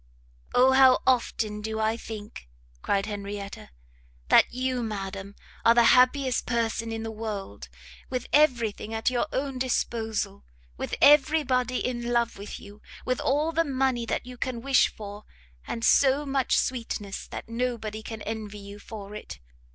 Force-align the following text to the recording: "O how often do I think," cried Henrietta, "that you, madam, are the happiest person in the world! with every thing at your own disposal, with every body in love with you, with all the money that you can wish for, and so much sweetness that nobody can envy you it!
"O 0.55 0.71
how 0.71 0.97
often 1.05 1.61
do 1.61 1.79
I 1.79 1.95
think," 1.95 2.49
cried 2.81 3.05
Henrietta, 3.05 3.69
"that 4.29 4.51
you, 4.51 4.81
madam, 4.81 5.35
are 5.63 5.75
the 5.75 5.83
happiest 5.93 6.47
person 6.47 6.91
in 6.91 7.03
the 7.03 7.11
world! 7.11 7.69
with 8.09 8.25
every 8.33 8.71
thing 8.71 8.95
at 8.95 9.11
your 9.11 9.27
own 9.31 9.59
disposal, 9.59 10.43
with 10.75 10.95
every 11.03 11.43
body 11.43 11.85
in 11.85 12.11
love 12.11 12.35
with 12.39 12.59
you, 12.59 12.81
with 13.05 13.19
all 13.19 13.51
the 13.51 13.63
money 13.63 14.07
that 14.07 14.25
you 14.25 14.37
can 14.37 14.61
wish 14.63 14.89
for, 14.89 15.23
and 15.67 15.85
so 15.85 16.25
much 16.25 16.57
sweetness 16.57 17.27
that 17.27 17.47
nobody 17.47 18.01
can 18.01 18.23
envy 18.23 18.57
you 18.57 18.79
it! 19.13 19.37